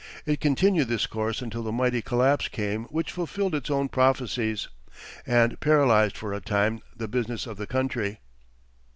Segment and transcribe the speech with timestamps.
[0.25, 4.67] It continued this course until the mighty collapse came which fulfilled its own prophecies,
[5.27, 8.17] and paralyzed for a time the business of the country.